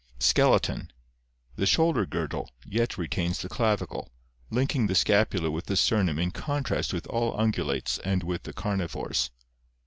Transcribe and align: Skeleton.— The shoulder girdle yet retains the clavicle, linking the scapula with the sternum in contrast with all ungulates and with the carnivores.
Skeleton.— 0.17 0.91
The 1.57 1.67
shoulder 1.67 2.07
girdle 2.07 2.49
yet 2.65 2.97
retains 2.97 3.39
the 3.39 3.49
clavicle, 3.49 4.11
linking 4.49 4.87
the 4.87 4.95
scapula 4.95 5.51
with 5.51 5.67
the 5.67 5.75
sternum 5.77 6.17
in 6.17 6.31
contrast 6.31 6.91
with 6.91 7.05
all 7.05 7.37
ungulates 7.37 7.99
and 8.03 8.23
with 8.23 8.41
the 8.41 8.53
carnivores. 8.53 9.29